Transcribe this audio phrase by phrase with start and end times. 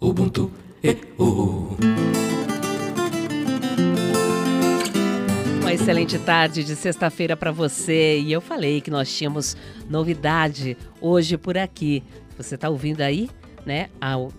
[0.00, 0.50] Ubuntu
[0.82, 1.76] é o.
[5.60, 8.18] Uma excelente tarde de sexta-feira para você.
[8.18, 9.56] E eu falei que nós tínhamos
[9.88, 12.02] novidade hoje por aqui.
[12.36, 13.30] Você está ouvindo aí,
[13.64, 13.88] né?
[14.00, 14.32] Ao,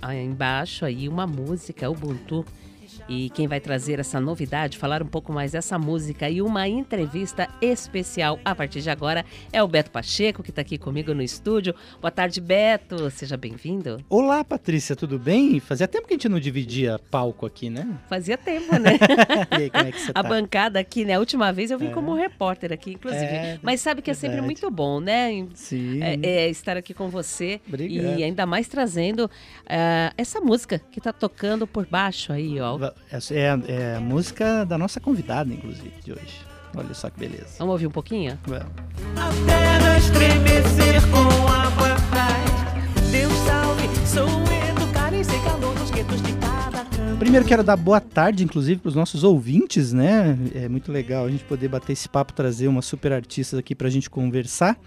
[0.00, 2.44] ao embaixo aí uma música Ubuntu
[3.08, 7.48] e quem vai trazer essa novidade, falar um pouco mais dessa música e uma entrevista
[7.60, 11.74] especial a partir de agora é o Beto Pacheco, que está aqui comigo no estúdio.
[12.00, 13.10] Boa tarde, Beto.
[13.10, 14.04] Seja bem-vindo.
[14.08, 15.60] Olá, Patrícia, tudo bem?
[15.60, 17.86] Fazia tempo que a gente não dividia palco aqui, né?
[18.08, 18.98] Fazia tempo, né?
[19.52, 20.20] e aí, como é que você tá?
[20.20, 21.14] A bancada aqui, né?
[21.14, 21.90] A última vez eu vim é.
[21.90, 23.24] como repórter aqui, inclusive.
[23.24, 25.46] É, Mas sabe que é sempre muito bom, né?
[25.54, 26.02] Sim.
[26.02, 27.60] É, é estar aqui com você.
[27.66, 28.18] Obrigado.
[28.18, 32.91] E ainda mais trazendo uh, essa música que está tocando por baixo aí, ó.
[33.10, 36.40] É, é, a música da nossa convidada, inclusive, de hoje.
[36.74, 37.56] Olha só que beleza.
[37.58, 38.38] Vamos ouvir um pouquinho?
[38.46, 38.66] Vamos.
[39.16, 41.70] A terra estremecer com a
[42.10, 43.10] paz.
[43.10, 44.26] Deus salve, sou
[44.70, 47.18] educar e ser calor dos guetos de cada canto.
[47.18, 50.38] Primeiro quero dar boa tarde, inclusive, para os nossos ouvintes, né?
[50.54, 53.88] É muito legal a gente poder bater esse papo, trazer uma super artista aqui para
[53.88, 54.78] a gente conversar.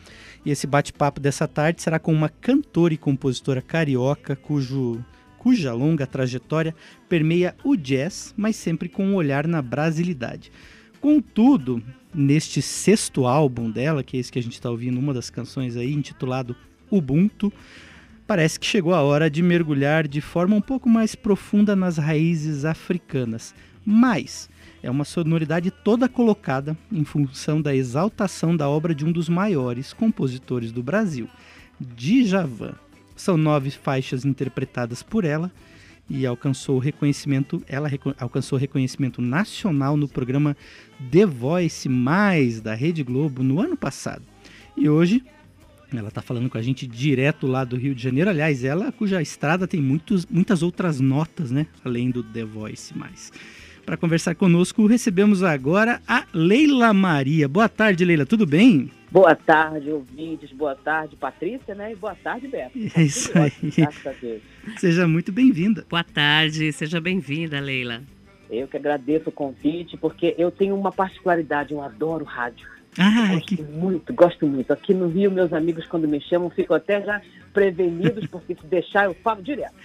[0.43, 5.03] E esse bate-papo dessa tarde será com uma cantora e compositora carioca, cujo
[5.45, 6.73] cuja longa trajetória
[7.07, 10.51] permeia o jazz, mas sempre com um olhar na brasilidade.
[10.99, 15.29] Contudo, neste sexto álbum dela, que é esse que a gente está ouvindo, uma das
[15.29, 16.55] canções aí, intitulado
[16.89, 17.53] Ubuntu,
[18.25, 22.65] parece que chegou a hora de mergulhar de forma um pouco mais profunda nas raízes
[22.65, 23.53] africanas.
[23.85, 24.49] Mas
[24.81, 29.93] é uma sonoridade toda colocada em função da exaltação da obra de um dos maiores
[29.93, 31.29] compositores do Brasil,
[31.79, 32.73] Djavan.
[33.15, 35.51] São nove faixas interpretadas por ela
[36.09, 40.55] e alcançou reconhecimento, ela reco alcançou reconhecimento nacional no programa
[41.11, 44.23] The Voice Mais da Rede Globo no ano passado.
[44.77, 45.23] E hoje
[45.93, 48.29] ela está falando com a gente direto lá do Rio de Janeiro.
[48.29, 51.67] Aliás, ela cuja estrada tem muitos, muitas outras notas, né?
[51.83, 53.31] Além do The Voice Mais.
[53.85, 57.47] Para conversar conosco, recebemos agora a Leila Maria.
[57.47, 58.89] Boa tarde, Leila, tudo bem?
[59.11, 60.51] Boa tarde, ouvintes.
[60.51, 61.91] Boa tarde, Patrícia, né?
[61.91, 62.75] E boa tarde, Beto.
[62.95, 64.41] É isso aí.
[64.77, 65.85] Seja muito bem-vinda.
[65.87, 68.01] Boa tarde, seja bem-vinda, Leila.
[68.49, 72.67] Eu que agradeço o convite, porque eu tenho uma particularidade, eu adoro rádio.
[72.97, 73.61] Ah, gosto que...
[73.61, 74.71] muito, gosto muito.
[74.73, 77.21] Aqui no Rio, meus amigos, quando me chamam, ficam até já
[77.53, 79.75] prevenidos, porque se deixar, eu falo direto.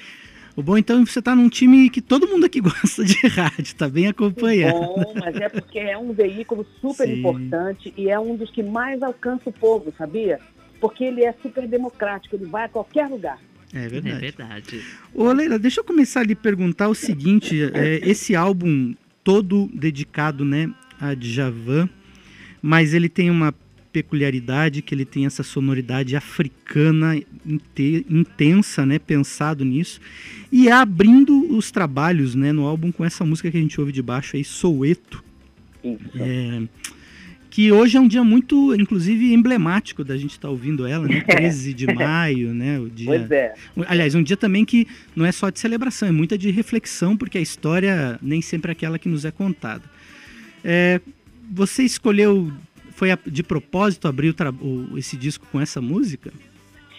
[0.60, 3.88] O bom então você está num time que todo mundo aqui gosta de rádio, está
[3.88, 4.78] bem acompanhado.
[4.78, 7.19] Bom, mas é porque é um veículo super Sim.
[7.19, 10.38] importante e é um dos que mais alcança o povo, sabia?
[10.78, 13.38] Porque ele é super democrático, ele vai a qualquer lugar.
[13.72, 14.16] É verdade.
[14.16, 14.84] É verdade.
[15.15, 18.94] Ô Leila, deixa eu começar a lhe perguntar o seguinte, é, esse álbum
[19.25, 21.88] todo dedicado né, a Djavan,
[22.60, 23.54] mas ele tem uma
[23.93, 30.01] peculiaridade que ele tem essa sonoridade africana inte- intensa, né, pensado nisso,
[30.51, 33.93] e é abrindo os trabalhos, né, no álbum com essa música que a gente ouve
[33.93, 35.25] de baixo aí, Soueto,
[35.84, 35.99] Isso.
[36.17, 36.62] é,
[37.51, 41.75] que hoje é um dia muito, inclusive, emblemático da gente estar ouvindo ela, né, 13
[41.75, 43.07] de maio, né, o dia...
[43.07, 43.55] Pois é.
[43.89, 44.87] Aliás, um dia também que
[45.17, 48.72] não é só de celebração, é muita de reflexão, porque a história nem sempre é
[48.72, 49.83] aquela que nos é contada.
[50.62, 51.01] É,
[51.51, 52.53] você escolheu,
[53.00, 56.31] foi de propósito abrir o- esse disco com essa música?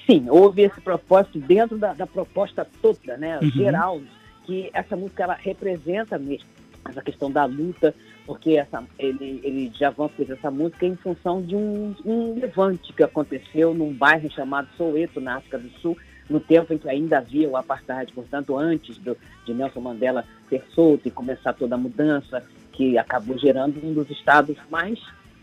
[0.10, 3.50] Sim, houve esse propósito dentro da, da proposta toda, né, Uhum.
[3.52, 4.02] geral,
[4.44, 6.48] que essa música ela representa mesmo
[6.90, 7.94] essa questão da luta,
[8.26, 13.04] porque essa, ele, ele já fez essa música em função de um, um levante que
[13.04, 15.96] aconteceu num bairro chamado Soweto, na África do Sul,
[16.28, 20.64] no tempo em que ainda havia o apartheid, portanto, antes do, de Nelson Mandela ser
[20.74, 24.98] solto e começar toda a mudança, que acabou gerando um dos estados mais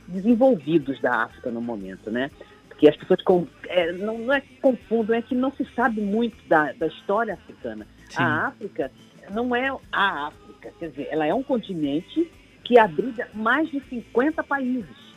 [0.09, 2.31] desenvolvidos da África no momento, né?
[2.69, 6.01] Porque as pessoas com, é, não, não é que confundam, é que não se sabe
[6.01, 7.87] muito da, da história africana.
[8.09, 8.23] Sim.
[8.23, 8.91] A África
[9.31, 12.31] não é a África, quer dizer, ela é um continente
[12.65, 15.09] que abriga mais de 50 países.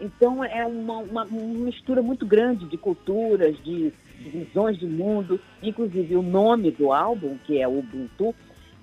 [0.00, 5.40] Então é uma, uma, uma mistura muito grande de culturas, de, de visões de mundo.
[5.62, 8.34] Inclusive o nome do álbum, que é Ubuntu,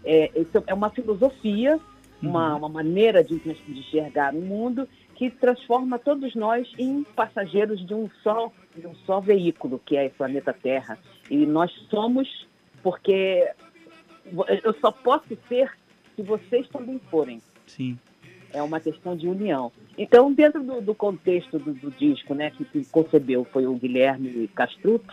[0.04, 1.80] é, isso é uma filosofia,
[2.22, 4.88] uma, uma maneira de, de enxergar o mundo
[5.22, 10.08] que transforma todos nós em passageiros de um só, de um só veículo, que é
[10.08, 10.98] o planeta Terra.
[11.30, 12.48] E nós somos
[12.82, 13.48] porque
[14.64, 15.72] eu só posso ser
[16.16, 17.40] se vocês também forem.
[17.68, 18.00] Sim.
[18.52, 19.72] É uma questão de união.
[19.96, 24.48] Então, dentro do, do contexto do, do disco, né, que, que concebeu foi o Guilherme
[24.56, 25.06] Castrup,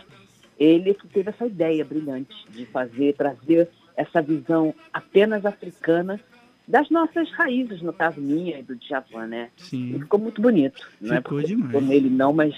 [0.57, 6.19] ele que teve essa ideia brilhante de fazer, trazer essa visão apenas africana
[6.69, 9.49] das nossas raízes, no caso minha e do Djavan, né?
[9.57, 9.99] E Sim.
[9.99, 10.79] ficou muito bonito.
[11.01, 11.65] Não é Ficou porque demais.
[11.71, 12.53] ficou nele não, mas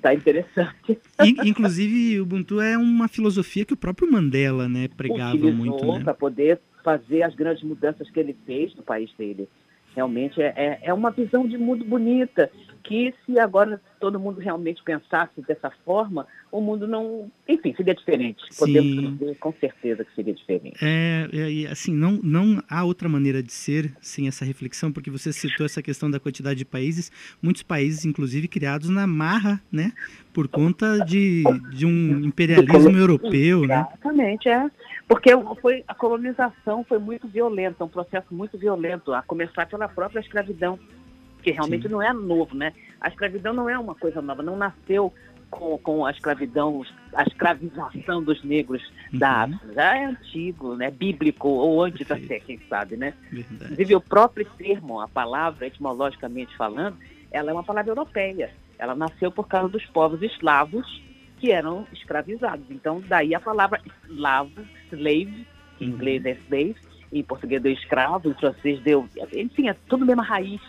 [0.00, 0.98] tá interessante.
[1.20, 6.00] In- inclusive, o Ubuntu é uma filosofia que o próprio Mandela, né, pregava muito, né?
[6.04, 9.48] para poder fazer as grandes mudanças que ele fez no país dele.
[9.96, 12.48] Realmente é, é, é uma visão de mundo bonita,
[12.86, 17.30] que se agora todo mundo realmente pensasse dessa forma, o mundo não...
[17.48, 18.44] Enfim, seria diferente.
[18.56, 19.16] Podemos Sim.
[19.16, 20.78] dizer com certeza que seria diferente.
[20.80, 25.32] É, é, assim, não, não há outra maneira de ser sem essa reflexão, porque você
[25.32, 27.10] citou essa questão da quantidade de países,
[27.42, 29.92] muitos países, inclusive, criados na marra, né,
[30.32, 33.86] por conta de, de um imperialismo europeu, né?
[33.88, 34.70] Exatamente, é.
[35.08, 35.30] Porque
[35.60, 40.78] foi, a colonização foi muito violenta, um processo muito violento, a começar pela própria escravidão,
[41.46, 41.90] que realmente Sim.
[41.90, 42.72] não é novo, né?
[43.00, 45.14] A escravidão não é uma coisa nova, não nasceu
[45.48, 46.84] com, com a escravidão,
[47.14, 48.82] a escravização dos negros
[49.12, 49.54] da Uhum.
[49.54, 49.74] África.
[49.74, 50.90] Já é antigo, né?
[50.90, 53.14] Bíblico, ou antes até, quem sabe, né?
[53.30, 53.62] Verdade.
[53.62, 56.96] Inclusive, o próprio termo, a palavra, etimologicamente falando,
[57.30, 58.50] ela é uma palavra europeia.
[58.76, 61.00] Ela nasceu por causa dos povos eslavos
[61.38, 62.66] que eram escravizados.
[62.70, 64.50] Então, daí a palavra eslavo,
[64.90, 65.46] slave,
[65.78, 65.94] que em Uhum.
[65.94, 66.74] inglês é slave,
[67.12, 69.08] em português deu escravo, em francês deu...
[69.32, 70.60] Enfim, é tudo mesma raiz.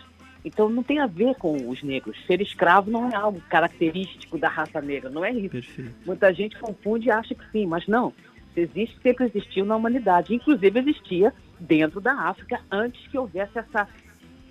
[0.44, 2.16] Então, não tem a ver com os negros.
[2.26, 5.50] Ser escravo não é algo característico da raça negra, não é isso.
[5.50, 5.94] Perfeito.
[6.06, 8.12] Muita gente confunde e acha que sim, mas não.
[8.56, 10.34] Existe, sempre existiu na humanidade.
[10.34, 13.88] Inclusive existia dentro da África antes que houvesse essa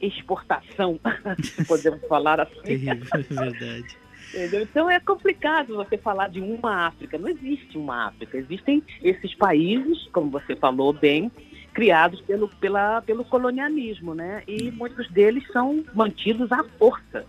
[0.02, 1.00] exportação,
[1.44, 2.62] se podemos falar assim.
[2.62, 3.98] Terrível, é verdade.
[4.30, 4.62] Entendeu?
[4.62, 7.18] Então é complicado você falar de uma África.
[7.18, 8.38] Não existe uma África.
[8.38, 11.32] Existem esses países, como você falou bem,
[11.78, 14.42] criados pelo, pela, pelo colonialismo, né?
[14.48, 17.24] E muitos deles são mantidos à força.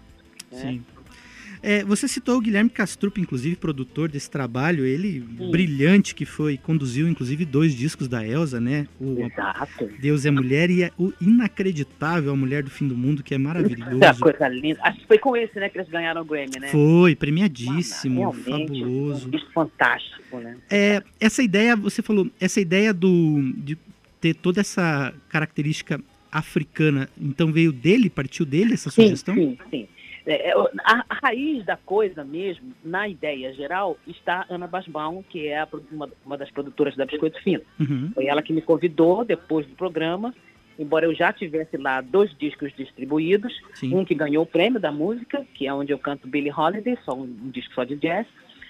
[0.50, 0.58] né?
[0.58, 0.84] Sim.
[1.62, 7.08] É, você citou o Guilherme Castrup, inclusive produtor desse trabalho, ele brilhante que foi, conduziu
[7.08, 8.86] inclusive dois discos da Elsa, né?
[8.98, 9.90] O Exato.
[10.00, 13.36] Deus é Mulher e é o inacreditável A Mulher do Fim do Mundo, que é
[13.36, 14.20] É maravilhoso.
[14.22, 14.78] coisa linda.
[14.82, 16.68] Acho que foi com esse, né, que eles ganharam o Grammy, né?
[16.68, 19.26] Foi premiadíssimo, Realmente, fabuloso.
[19.26, 20.56] Um disco fantástico, né?
[20.70, 23.76] É, essa ideia, você falou, essa ideia do de
[24.20, 26.00] ter toda essa característica
[26.30, 29.34] africana, então veio dele, partiu dele essa Sim, sugestão?
[29.34, 29.88] sim, sim.
[30.26, 30.52] É, é,
[30.84, 35.68] a, a raiz da coisa mesmo, na ideia geral, está Ana Basbaum, que é a
[35.90, 37.62] uma, uma das produtoras da Biscoito Fino.
[37.80, 40.34] Uhum, Foi ela que me convidou depois do programa,
[40.78, 43.94] embora eu já tivesse lá dois discos distribuídos, sim.
[43.94, 47.14] um que ganhou o prêmio da música, que é onde eu canto Billie Holiday, só
[47.14, 48.26] um, um disco só de jazz,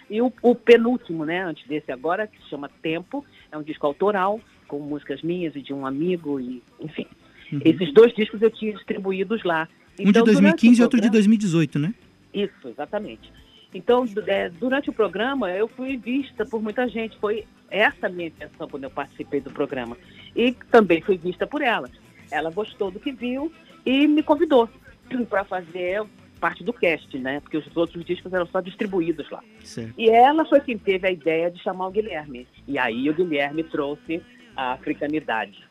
[0.09, 3.85] e o, o penúltimo, né, antes desse agora, que se chama Tempo, é um disco
[3.85, 7.07] autoral, com músicas minhas e de um amigo, e enfim.
[7.53, 7.61] Uhum.
[7.65, 9.67] Esses dois discos eu tinha distribuídos lá.
[9.99, 11.95] Um de Então, durante 2015 e outro de programa- 2018, né?
[12.33, 13.33] Isso, exatamente.
[13.75, 17.19] Então, é, durante o programa, eu fui vista por muita gente.
[17.19, 19.97] Foi essa a minha intenção quando eu participei do programa.
[20.37, 21.91] E também fui vista por ela.
[22.31, 23.51] Ela gostou do que viu
[23.85, 24.69] e me convidou
[25.29, 26.03] para fazer
[26.41, 27.41] parte do cast, né?
[27.41, 29.43] Porque os outros discos eram só distribuídos lá.
[29.65, 29.93] Certo.
[29.99, 32.47] E ela foi quem teve a ideia de chamar o Guilherme.
[32.67, 34.23] E aí o Guilherme trouxe
[34.59, 35.63] a africanidade.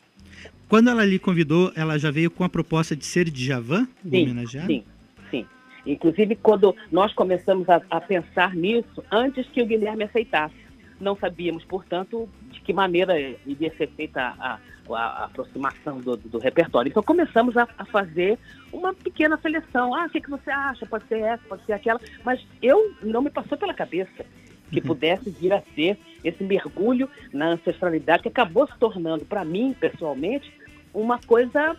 [0.66, 4.66] Quando ela lhe convidou, ela já veio com a proposta de ser Djavan, Sim, homenageado?
[4.66, 4.84] Sim,
[5.30, 5.46] sim.
[5.86, 10.54] Inclusive, quando nós começamos a, a pensar nisso, antes que o Guilherme aceitasse,
[11.00, 14.58] não sabíamos, portanto, de que maneira iria ser feita a, a-
[14.90, 16.88] a aproximação do, do repertório.
[16.88, 18.38] Então, começamos a, a fazer
[18.72, 19.94] uma pequena seleção.
[19.94, 20.86] Ah, o que, que você acha?
[20.86, 22.00] Pode ser essa, pode ser aquela.
[22.24, 24.24] Mas eu não me passou pela cabeça
[24.70, 29.74] que pudesse vir a ser esse mergulho na ancestralidade que acabou se tornando, para mim,
[29.78, 30.52] pessoalmente,
[30.92, 31.76] uma coisa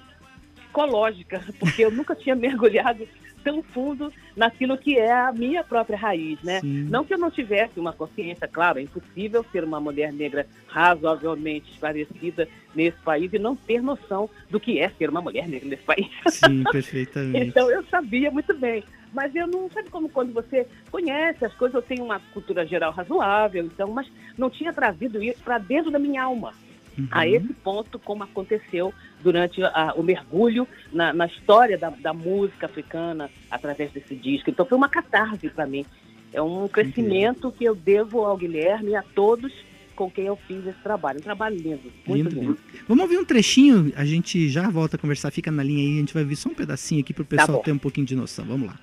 [0.56, 3.08] psicológica, porque eu nunca tinha mergulhado
[3.44, 6.60] tão fundo naquilo que é a minha própria raiz, né?
[6.60, 6.88] Sim.
[6.90, 11.72] Não que eu não tivesse uma consciência, claro, é impossível ser uma mulher negra razoavelmente
[11.72, 15.84] esclarecida nesse país e não ter noção do que é ser uma mulher negra nesse
[15.84, 16.08] país.
[16.28, 17.48] Sim, perfeitamente.
[17.48, 18.84] Então eu sabia muito bem.
[19.14, 22.92] Mas eu não sabe como quando você conhece as coisas, eu tenho uma cultura geral
[22.92, 26.54] razoável, então, mas não tinha trazido isso para dentro da minha alma
[26.98, 27.08] Uhum.
[27.12, 32.66] a esse ponto, como aconteceu durante a- o mergulho na, na história da, da música
[32.66, 34.50] africana através desse disco.
[34.50, 35.86] Então foi uma catarse para mim.
[36.34, 39.52] É um crescimento que eu devo ao Guilherme e a todos
[39.96, 41.20] com quem eu fiz esse trabalho.
[41.20, 42.58] Um trabalho lindo, muito Lindo, lindo.
[42.88, 46.00] Vamos ouvir um trechinho, a gente já volta a conversar, fica na linha aí, a
[46.02, 47.62] gente vai ouvir só um pedacinho aqui pro pessoal Tá bom.
[47.64, 48.46] ter um pouquinho de noção.
[48.46, 48.80] Vamos lá.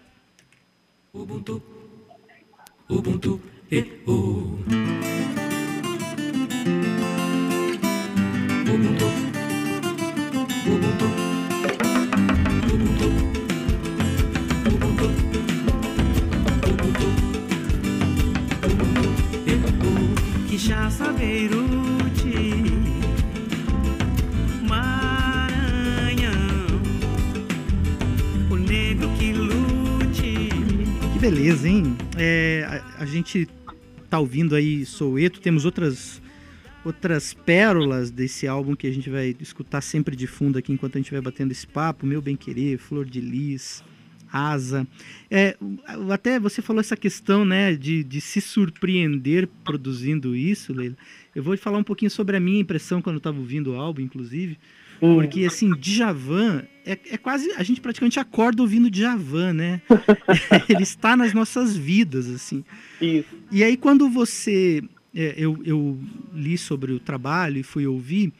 [1.20, 1.54] Ubuntu,
[2.96, 3.32] Ubuntu,
[3.70, 4.16] e o.
[8.72, 9.08] Ubuntu,
[10.72, 11.06] Ubuntu,
[12.72, 13.08] Ubuntu,
[14.72, 15.08] Ubuntu,
[16.68, 17.08] Ubuntu,
[18.68, 19.08] Ubuntu,
[19.46, 20.48] e o.
[20.48, 21.65] Quixaça Beirute,
[31.46, 31.96] Beleza, hein?
[32.18, 33.48] É, a, a gente
[34.10, 36.20] tá ouvindo aí Soueto, temos outras
[36.84, 41.00] outras pérolas desse álbum que a gente vai escutar sempre de fundo aqui enquanto a
[41.00, 43.84] gente vai batendo esse papo, Meu Bem Querer, Flor de Lis,
[44.32, 44.88] Asa.
[45.30, 45.56] É,
[46.12, 50.96] até você falou essa questão, né, de, de se surpreender produzindo isso, Leila.
[51.32, 54.00] Eu vou falar um pouquinho sobre a minha impressão quando eu estava ouvindo o álbum,
[54.00, 54.58] inclusive,
[54.98, 57.50] porque, assim, Djavan é, é quase...
[57.52, 59.82] A gente praticamente acorda ouvindo Djavan, né?
[60.68, 62.64] Ele está nas nossas vidas, assim.
[63.00, 63.28] Isso.
[63.50, 64.82] E aí, quando você.
[65.14, 65.98] é, eu, eu
[66.32, 68.32] li sobre o trabalho e fui ouvir.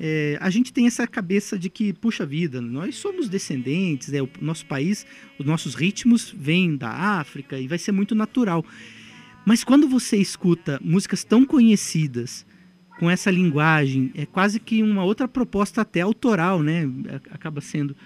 [0.00, 4.28] é, a gente tem essa cabeça de que, puxa vida, nós somos descendentes, é, o
[4.40, 5.06] nosso país,
[5.38, 8.64] os nossos ritmos vêm da África e vai ser muito natural.
[9.46, 12.46] Mas quando você escuta músicas tão conhecidas,
[12.98, 16.88] com essa linguagem, é quase que uma outra proposta até autoral, né?
[17.30, 17.96] Acaba sendo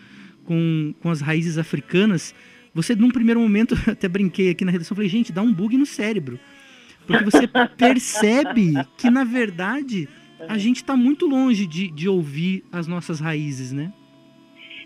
[0.45, 2.35] com, com as raízes africanas.
[2.75, 5.87] Você, num primeiro momento, até brinquei aqui na redação, falei, gente, dá um bug no
[5.87, 6.39] cérebro.
[7.07, 10.09] Porque você percebe que, na verdade,
[10.49, 13.93] a gente está muito longe de, de ouvir as nossas raízes, né?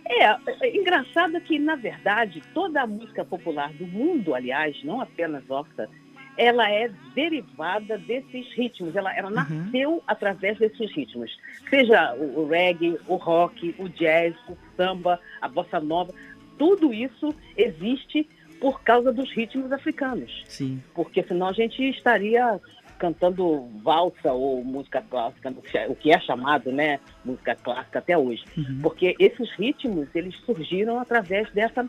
[0.05, 5.47] É, é engraçado que, na verdade, toda a música popular do mundo, aliás, não apenas
[5.47, 5.89] nossa,
[6.37, 8.95] ela é derivada desses ritmos.
[8.97, 9.35] Ela, ela Uhum.
[9.35, 11.37] nasceu através desses ritmos.
[11.69, 16.13] Seja o, o reggae, o rock, o jazz, o samba, a bossa nova,
[16.59, 18.29] tudo isso existe
[18.61, 20.45] por causa dos ritmos africanos.
[20.47, 20.81] Sim.
[20.95, 22.61] Porque senão a gente estaria
[22.99, 25.53] cantando valsa ou música clássica,
[25.89, 28.79] o que é chamado, né, música clássica até hoje Uhum.
[28.81, 31.85] porque esses ritmos eles surgiram através dessa,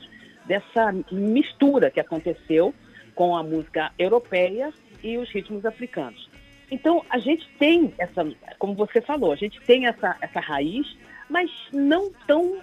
[0.47, 2.73] dessa mistura que aconteceu
[3.15, 4.71] com a música europeia
[5.03, 6.29] e os ritmos africanos.
[6.71, 8.25] Então a gente tem essa,
[8.57, 10.97] como você falou, a gente tem essa, essa raiz,
[11.29, 12.59] mas não tão,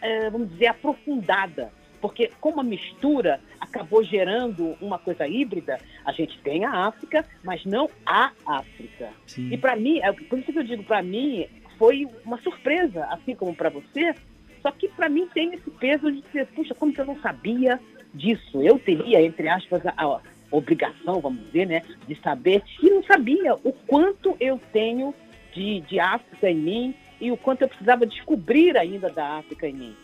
[0.00, 6.36] eh, vamos dizer, aprofundada, porque como a mistura acabou gerando uma coisa híbrida, a gente
[6.40, 9.10] tem a África, mas não a África.
[9.26, 9.50] Sim.
[9.52, 11.46] E para mim, é por isso que eu digo, para mim
[11.78, 14.14] foi uma surpresa, assim como para você.
[14.60, 17.80] Só que para mim tem esse peso de dizer, puxa, como que eu não sabia
[18.14, 18.62] disso?
[18.62, 22.62] Eu teria, entre aspas, a, a obrigação, vamos dizer, né, de saber.
[22.82, 25.14] E não sabia o quanto eu tenho
[25.54, 29.72] de, de África em mim e o quanto eu precisava descobrir ainda da África em
[29.72, 29.96] mim.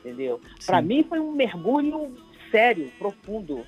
[0.00, 0.40] Entendeu?
[0.64, 2.14] Para mim foi um mergulho
[2.50, 3.66] sério, profundo.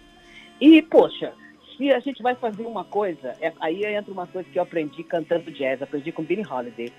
[0.60, 1.32] E, poxa,
[1.76, 5.02] se a gente vai fazer uma coisa, é- aí entra uma coisa que eu aprendi
[5.04, 6.92] cantando jazz, aprendi com Billie Holiday,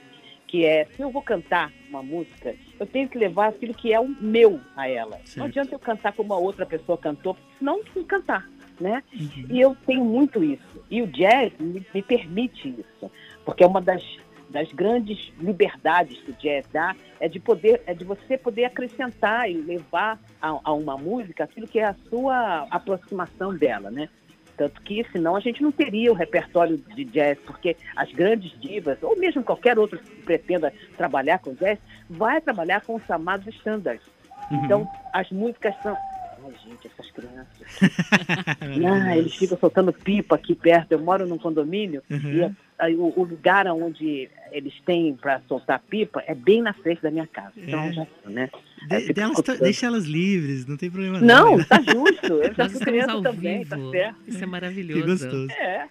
[0.49, 3.99] que é, se eu vou cantar uma música, eu tenho que levar aquilo que é
[3.99, 5.17] o meu a ela.
[5.17, 5.37] Certo.
[5.37, 8.49] Não adianta eu cantar como a outra pessoa cantou, senão não cantar,
[8.81, 9.03] né?
[9.13, 9.45] Uhum.
[9.47, 10.83] E eu tenho muito isso.
[10.89, 13.11] E o jazz me, me permite isso,
[13.45, 14.03] porque é uma das,
[14.49, 19.47] das grandes liberdades que o jazz dá, é de poder, é de você poder acrescentar
[19.51, 24.09] e levar a, a uma música aquilo que é a sua aproximação dela, né?
[24.59, 29.01] Tanto que senão a gente não teria o repertório de jazz, porque as grandes divas,
[29.01, 34.05] ou mesmo qualquer outro que pretenda trabalhar com jazz, vai trabalhar com os chamados standards.
[34.51, 34.65] Uhum.
[34.65, 35.97] Então, as músicas são.
[36.45, 37.79] Ai, gente, essas crianças.
[38.91, 40.91] Ah, eles ficam soltando pipa aqui perto.
[40.91, 42.31] Eu moro num condomínio Uhum.
[42.31, 47.01] e aí o, o lugar onde eles têm para soltar pipa é bem na frente
[47.01, 47.53] da minha casa.
[47.57, 47.93] Então, É.
[47.93, 48.49] já, né?
[48.87, 51.65] De- delas tá- deixa elas livres, não tem problema Não, né?
[51.67, 52.25] tá justo.
[52.33, 53.69] Eu já estamos criança também, vivo.
[53.69, 54.15] tá certo.
[54.27, 55.05] Isso é Que maravilhoso.
[55.05, 55.51] gostoso.
[55.51, 55.87] É.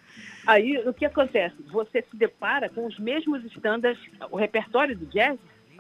[0.46, 1.56] Aí o que acontece?
[1.70, 4.00] Você se depara com os mesmos standards,
[4.30, 5.38] o repertório do jazz,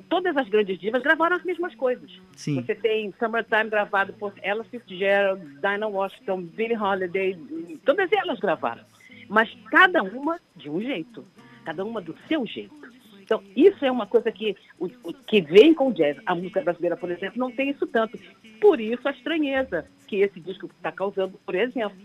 [0.08, 2.10] todas as grandes divas gravaram as mesmas coisas.
[2.36, 2.62] Sim.
[2.62, 7.36] Você tem Summertime gravado por Ella Fitzgerald, Dinah Washington, Billie Holiday,
[7.84, 8.82] todas elas gravaram.
[9.28, 11.24] Mas cada uma de um jeito,
[11.64, 12.88] cada uma do seu jeito.
[13.20, 16.16] Então, isso é uma coisa que, o, que vem com o jazz.
[16.24, 18.18] A música brasileira, por exemplo, não tem isso tanto.
[18.58, 21.98] Por isso a estranheza que esse disco está causando, por exemplo.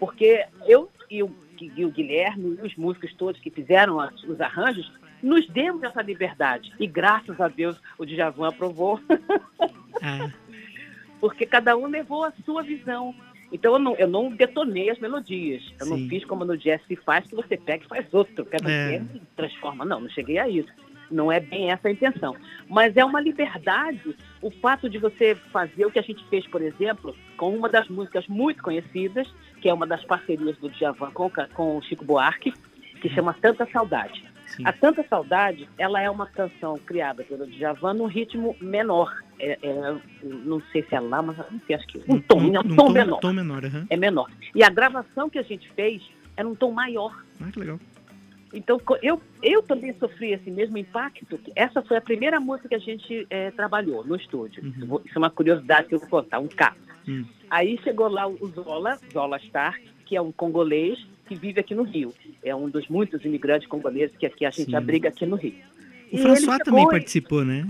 [0.00, 1.30] Porque eu e o,
[1.60, 4.90] e o Guilherme e os músicos todos que fizeram os arranjos,
[5.24, 6.72] nos demos essa liberdade.
[6.78, 9.00] E graças a Deus o Djavan aprovou
[10.02, 10.30] Ah,
[11.20, 13.14] porque cada um levou a sua visão.
[13.50, 15.62] Então eu não, eu não detonei as melodias.
[15.80, 15.90] Eu Sim.
[16.02, 18.44] não fiz como no jazz se faz, que você pega e faz outro.
[18.44, 19.00] Pega É.
[19.00, 19.84] um transforma.
[19.84, 20.68] Não, não cheguei a isso.
[21.10, 22.36] Não é bem essa a intenção.
[22.68, 26.60] Mas é uma liberdade o fato de você fazer o que a gente fez, por
[26.60, 31.30] exemplo, com uma das músicas muito conhecidas, que é uma das parcerias do Djavan com,
[31.54, 32.52] com o Chico Buarque,
[33.00, 34.33] que chama Tanta Saudade.
[34.46, 34.66] Sim.
[34.66, 39.12] A Tanta Saudade, ela é uma canção criada pelo Djavan num ritmo menor.
[39.38, 42.50] É, é, não sei se é lá, mas não sei, acho que um tom, um,
[42.50, 43.20] num tom, menor.
[43.20, 43.86] Tom menor, aham.
[43.90, 44.30] É menor.
[44.54, 46.02] E a gravação que a gente fez
[46.36, 47.24] era um tom maior.
[47.40, 47.78] Ah, que legal.
[48.52, 51.40] Então, eu, eu também sofri esse mesmo impacto.
[51.56, 54.62] Essa foi a primeira música que a gente eh, trabalhou no estúdio.
[54.62, 55.00] Uhum.
[55.04, 56.76] Isso é uma curiosidade que eu vou contar, um caso.
[57.08, 57.24] Hum.
[57.50, 61.82] Aí chegou lá o Zola, Zola Stark, que é um congolês que vive aqui no
[61.82, 62.12] Rio.
[62.42, 64.76] É um dos muitos imigrantes congoleses que aqui a gente Sim.
[64.76, 65.54] abriga aqui no Rio.
[66.12, 67.66] O E François também e- participou, né?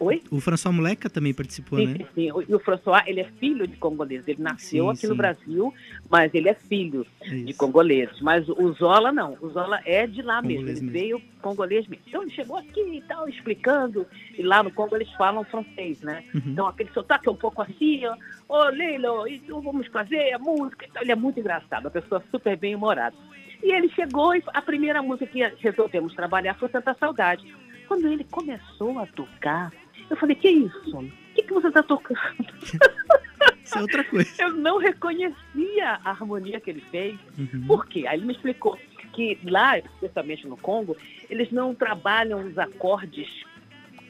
[0.00, 0.22] Oi?
[0.30, 1.94] O François Moleca também participou, Sim, né?
[1.98, 2.32] sim, sim.
[2.32, 4.26] O- E o François, ele é filho de congoleses.
[4.26, 5.08] Ele nasceu Sim, aqui sim.
[5.08, 5.74] no Brasil,
[6.08, 8.18] mas ele é filho É de congoleses.
[8.22, 9.36] Mas o Zola não.
[9.42, 10.62] O Zola é de lá mesmo.
[10.62, 10.90] Ele mesmo.
[10.90, 12.02] veio congolês mesmo.
[12.08, 14.06] Então ele chegou aqui e tal, explicando.
[14.38, 16.24] E lá no Congo eles falam francês, né?
[16.34, 16.42] Uhum.
[16.46, 18.16] Então aquele sotaque é um pouco assim, ó.
[18.48, 20.86] Ô, Leilo, então vamos fazer a música.
[20.88, 23.14] Então, ele é muito engraçado, uma pessoa super bem humorada.
[23.62, 27.44] E ele chegou e a primeira música que resolvemos trabalhar foi Tanta Saudade.
[27.86, 29.70] Quando ele começou a tocar,
[30.08, 30.98] eu falei, que isso?
[30.98, 32.18] O que, que você está tocando?
[33.64, 34.30] Isso é outra coisa.
[34.42, 37.16] Eu não reconhecia a harmonia que ele fez.
[37.38, 37.66] Uhum.
[37.68, 38.04] Por quê?
[38.06, 38.76] Aí ele me explicou
[39.12, 40.96] que lá, especialmente no Congo,
[41.28, 43.28] eles não trabalham os acordes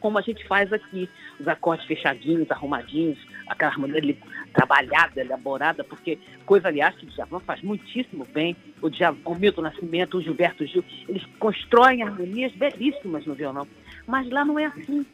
[0.01, 1.09] como a gente faz aqui.
[1.39, 4.19] Os acordes fechadinhos, arrumadinhos, aquela harmonia ali
[4.53, 8.57] trabalhada, elaborada, porque coisa, aliás, que o Djavan faz muitíssimo bem.
[8.83, 13.67] O Djavan, o Milton Nascimento, o Gilberto Gil, eles constroem harmonias belíssimas no violão.
[14.07, 15.07] Mas lá não é assim.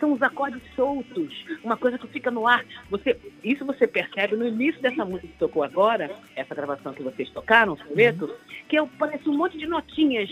[0.00, 2.64] São os acordes soltos, uma coisa que fica no ar.
[2.90, 7.30] Você, isso você percebe no início dessa música que tocou agora, essa gravação que vocês
[7.30, 8.30] tocaram, Soweto,
[8.68, 10.28] que é, parece um monte de notinhas.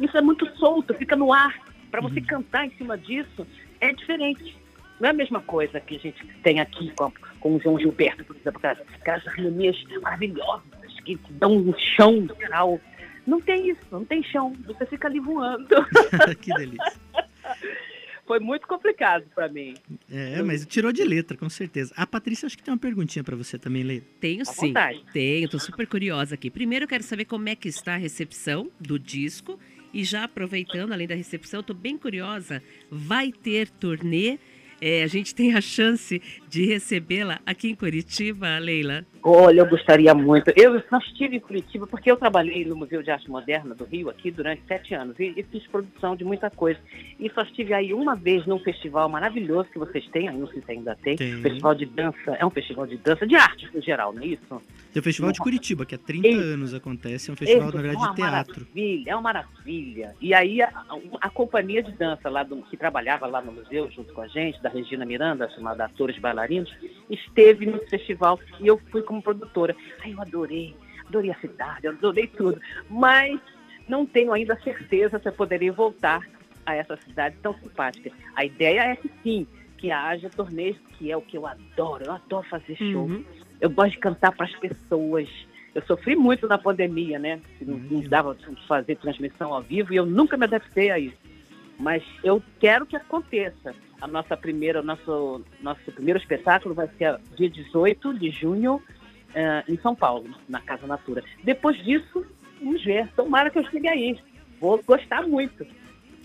[0.00, 1.58] Isso é muito solto, fica no ar.
[1.90, 3.46] Para você cantar em cima disso,
[3.80, 4.56] é diferente.
[5.00, 8.24] Não é a mesma coisa que a gente tem aqui com, com o João Gilberto,
[8.24, 12.80] por exemplo, aquelas, aquelas harmonias maravilhosas que dão um chão no final.
[13.26, 14.52] Não tem isso, não tem chão.
[14.66, 15.66] Você fica ali voando.
[16.40, 16.92] que delícia.
[18.26, 19.74] Foi muito complicado para mim.
[20.10, 21.94] É, mas tirou de letra, com certeza.
[21.96, 24.04] A Patrícia acho que tem uma perguntinha pra você também, Leila.
[24.18, 24.68] Tenho À sim.
[24.68, 25.04] vontade.
[25.12, 26.50] Tenho, tô super curiosa aqui.
[26.50, 29.58] Primeiro eu quero saber como é que está a recepção do disco.
[29.94, 32.60] E já aproveitando, além da recepção, tô bem curiosa.
[32.90, 34.38] Vai ter turnê?
[34.80, 39.04] É, a gente tem a chance de recebê-la aqui em Curitiba, Leila?
[39.22, 40.52] Olha, eu gostaria muito.
[40.54, 44.08] Eu não estive em Curitiba porque eu trabalhei no Museu de Arte Moderna do Rio
[44.08, 46.78] aqui durante sete anos e, e fiz produção de muita coisa.
[47.18, 50.62] E só estive aí uma vez num festival maravilhoso que vocês têm, aí não sei
[50.62, 51.40] se ainda tem, Tem.
[51.42, 54.62] festival de dança, é um festival de dança, de arte no geral, não é isso?
[54.92, 56.40] Tem o Festival de Curitiba, que há 30 Isso.
[56.40, 57.28] anos acontece.
[57.28, 58.60] É um festival, na verdade, é uma de teatro.
[58.74, 60.14] Maravilha, é uma maravilha.
[60.22, 63.90] E aí a, a- a companhia de dança lá do, que trabalhava lá no museu
[63.90, 66.74] junto com a gente, da Regina Miranda, chamada Atores Bailarinos,
[67.08, 69.76] esteve no festival e eu fui como produtora.
[70.04, 70.74] Eu adorei,
[71.06, 72.60] adorei a cidade, adorei tudo.
[72.90, 73.40] Mas
[73.88, 76.26] não tenho ainda certeza se eu poderei voltar
[76.64, 78.10] a essa cidade tão simpática.
[78.34, 79.46] A ideia é que sim,
[79.78, 82.04] que haja torneios, que é o que eu adoro.
[82.04, 83.06] Eu adoro fazer show.
[83.06, 83.24] Uhum.
[83.60, 85.28] Eu gosto de cantar para as pessoas.
[85.76, 87.40] Eu sofri muito na pandemia, né?
[87.60, 91.16] Não, não dava de fazer transmissão ao vivo e eu nunca me adaptei a isso.
[91.78, 93.74] Mas eu quero que aconteça.
[94.00, 98.82] A nossa primeira, nosso, nosso primeiro espetáculo vai ser dia 18 de junho
[99.34, 101.22] eh, em São Paulo, na Casa Natura.
[101.42, 102.24] Depois disso,
[102.60, 103.08] vamos ver.
[103.14, 104.18] Tomara que eu chegue aí.
[104.60, 105.66] Vou gostar muito.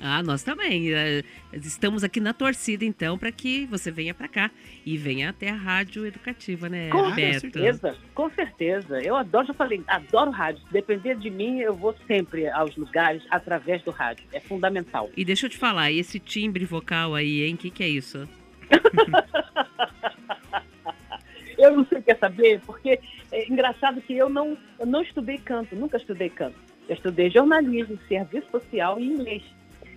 [0.03, 0.91] Ah, nós também.
[0.93, 4.49] eh, Estamos aqui na torcida, então, para que você venha para cá
[4.85, 7.41] e venha até a Rádio Educativa, né, Com Beto?
[7.41, 8.99] certeza, com certeza.
[9.01, 10.61] Eu adoro, já falei, adoro rádio.
[10.65, 14.25] Se depender de mim, eu vou sempre aos lugares através do rádio.
[14.33, 15.09] É fundamental.
[15.15, 17.53] E deixa eu te falar, esse timbre vocal aí, hein?
[17.55, 18.27] O que, que é isso?
[21.57, 22.99] Eu não sei o que é saber, porque
[23.31, 26.55] é engraçado que eu não, eu não estudei canto, nunca estudei canto.
[26.89, 29.43] Eu estudei jornalismo, serviço social e inglês.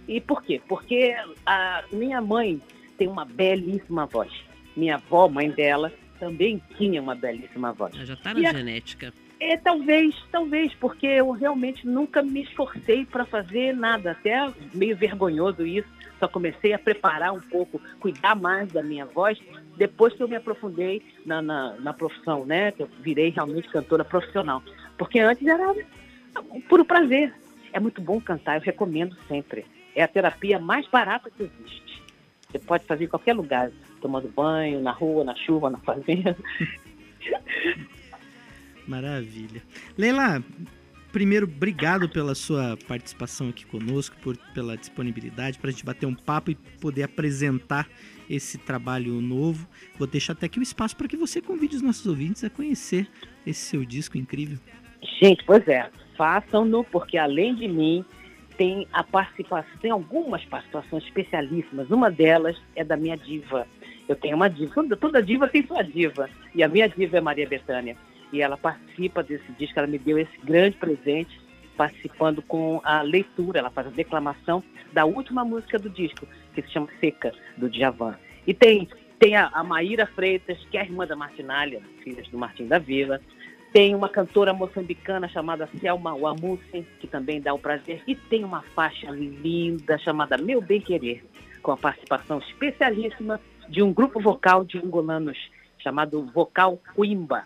[0.07, 0.61] E por quê?
[0.69, 1.15] Porque
[1.47, 2.61] a minha mãe
[2.99, 4.31] tem uma belíssima voz.
[4.77, 7.95] Minha avó, mãe dela, também tinha uma belíssima voz.
[7.99, 9.13] Ah, Já tá na E a- genética.
[9.41, 15.67] É, talvez, talvez, porque eu realmente nunca me esforcei para fazer nada, até meio vergonhoso
[15.67, 15.89] isso.
[16.19, 19.39] Só comecei a preparar um pouco, cuidar mais da minha voz
[19.77, 22.71] depois que eu me aprofundei na, na, na profissão, né?
[22.73, 24.63] Que eu virei realmente cantora profissional.
[24.97, 25.75] Porque antes era
[26.53, 27.35] um puro prazer.
[27.73, 29.67] É muito bom cantar, eu recomendo sempre.
[29.95, 32.03] É a terapia mais barata que existe.
[32.51, 36.37] Você pode fazer em qualquer lugar, tomando banho, na rua, na chuva, na fazenda.
[38.87, 39.63] Maravilha.
[39.97, 40.43] Leila,
[41.11, 46.15] primeiro, obrigado pela sua participação aqui conosco, por, pela disponibilidade para a gente bater um
[46.15, 47.89] papo e poder apresentar
[48.29, 49.67] esse trabalho novo.
[49.99, 53.09] Vou deixar até aqui o espaço para que você convide os nossos ouvintes a conhecer
[53.47, 54.59] esse seu disco incrível.
[55.21, 58.05] Gente, pois é, façam-no, porque além de mim,
[58.57, 61.91] tem a participação, tem algumas participações especialíssimas.
[61.91, 63.67] Uma delas é da minha diva.
[64.09, 66.29] Eu tenho uma diva, toda, toda diva tem sua diva.
[66.55, 67.97] E a minha diva é Maria Bethânia.
[68.33, 71.41] E ela participa desse disco, ela me deu esse grande presente,
[71.77, 74.63] participando com a leitura, ela faz a declamação
[74.93, 78.17] da última música do disco, que se chama Seca, do Djavan.
[78.47, 78.89] E tem
[79.19, 82.79] Tem a, a Maíra Freitas, que é a irmã da Martinália, filha do Martim da
[82.79, 83.21] Vila.
[83.75, 88.05] Tem uma cantora moçambicana chamada Selma Wamusen, que também dá o prazer.
[88.07, 91.25] E tem uma faixa linda chamada Meu Bem Querer,
[91.61, 95.37] com a participação especialíssima de um grupo vocal de angolanos
[95.81, 97.43] chamado Vocal Coimba.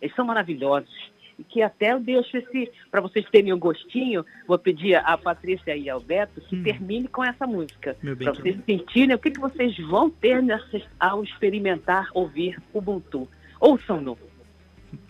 [0.00, 1.10] Eles são maravilhosos.
[1.36, 5.74] E que até eu deixo esse, para vocês terem um gostinho, vou pedir a Patrícia
[5.74, 6.62] e ao Beto que Hum.
[6.62, 7.96] termine com essa música.
[8.22, 13.26] Para vocês sentirem o que, que vocês vão ter nessas, ao experimentar ouvir Ubuntu.
[13.58, 14.16] Ouçam-no.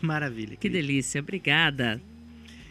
[0.01, 0.57] Maravilha.
[0.57, 2.01] Que delícia, obrigada.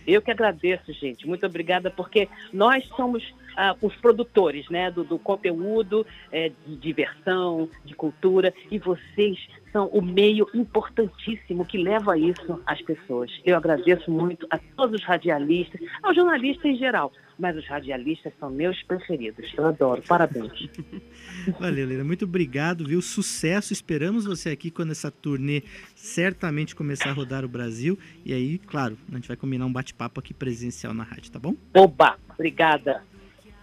[0.05, 1.27] Eu que agradeço, gente.
[1.27, 3.23] Muito obrigada, porque nós somos
[3.55, 9.37] ah, os produtores né, do, do conteúdo eh, de diversão, de cultura, e vocês
[9.71, 13.31] são o meio importantíssimo que leva isso às pessoas.
[13.45, 18.49] Eu agradeço muito a todos os radialistas, aos jornalistas em geral, mas os radialistas são
[18.49, 19.51] meus preferidos.
[19.57, 20.01] Eu adoro.
[20.07, 20.69] Parabéns.
[21.59, 22.03] Valeu, Leila.
[22.03, 23.01] Muito obrigado, viu?
[23.01, 23.73] Sucesso.
[23.73, 25.63] Esperamos você aqui quando essa turnê
[25.95, 27.97] certamente começar a rodar o Brasil.
[28.25, 31.55] E aí, claro, a gente vai combinar um bate-papo aqui presencial na rádio, tá bom?
[31.73, 32.17] Oba!
[32.33, 33.03] Obrigada.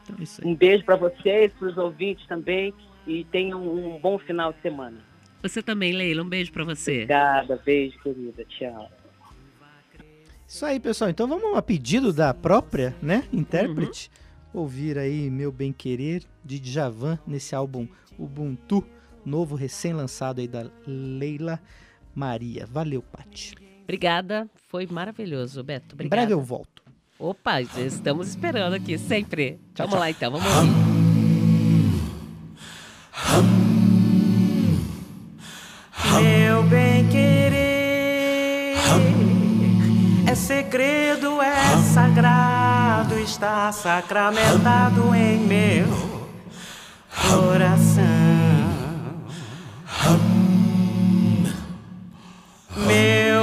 [0.09, 0.51] Então isso aí.
[0.51, 2.73] Um beijo para vocês, para os ouvintes também,
[3.07, 4.99] e tenham um bom final de semana.
[5.42, 6.92] Você também, Leila, um beijo pra você.
[6.92, 8.44] Obrigada, beijo, querida.
[8.44, 8.90] Tchau.
[10.47, 11.11] Isso aí, pessoal.
[11.11, 14.11] Então vamos a pedido da própria, né, intérprete,
[14.53, 17.87] ouvir aí Meu Bem Querer de Djavan nesse álbum
[18.18, 18.85] Ubuntu,
[19.25, 21.61] novo recém-lançado aí da Leila
[22.14, 22.66] Maria.
[22.66, 23.55] Valeu, Pati.
[23.85, 25.92] Obrigada, foi maravilhoso, Beto.
[25.92, 26.23] Em Obrigada.
[26.23, 26.78] breve eu volto.
[27.20, 29.59] Opa, estamos esperando aqui sempre.
[29.74, 29.98] Tchau, vamos tchau.
[29.98, 30.98] lá então, vamos ouvir.
[36.20, 38.76] Meu bem querer
[40.28, 45.88] é segredo, é sagrado, está sacramentado em meu
[47.28, 48.04] coração.
[52.76, 53.38] Meu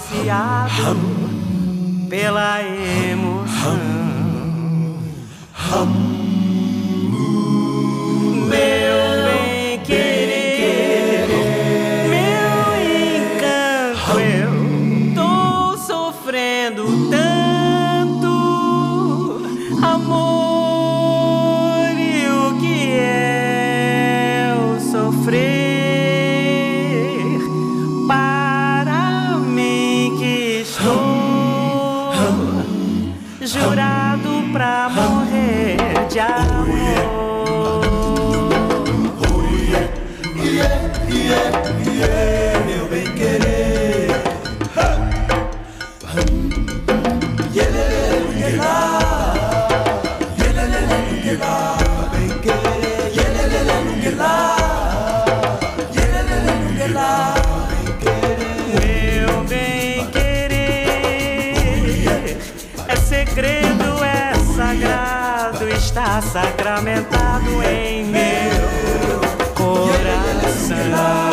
[0.00, 0.98] acariciado
[2.08, 3.78] pela emoção.
[8.48, 11.26] Meu bem querer,
[12.08, 12.60] meu
[13.36, 14.79] encanto, eu
[63.30, 69.20] segredo, é sagrado, está sacramentado em meu
[69.54, 71.29] coração.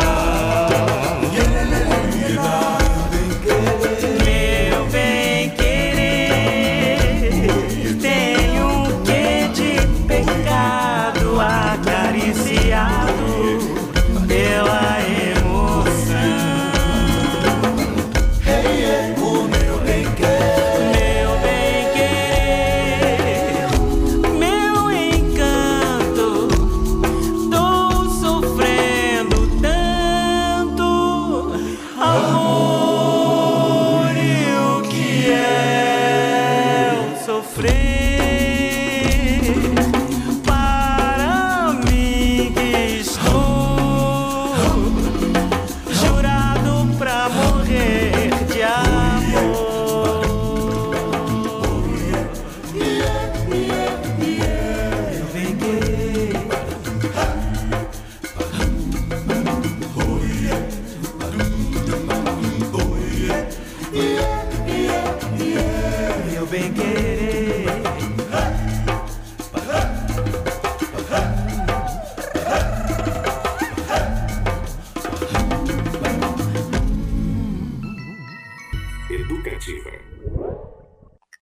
[37.58, 37.87] frente.